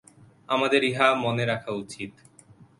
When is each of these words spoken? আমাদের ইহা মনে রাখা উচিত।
আমাদের 0.49 0.81
ইহা 0.83 1.07
মনে 1.15 1.43
রাখা 1.45 1.71
উচিত। 1.73 2.11